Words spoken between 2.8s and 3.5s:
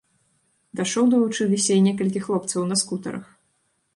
скутарах.